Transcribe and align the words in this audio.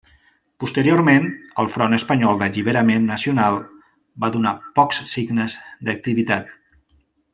Posteriorment 0.61 1.27
el 1.63 1.67
Front 1.73 1.97
Espanyol 1.97 2.39
d'Alliberament 2.39 3.05
Nacional 3.11 3.59
va 4.25 4.31
donar 4.37 4.55
pocs 4.81 5.03
signes 5.13 5.59
d'activitat. 5.91 6.51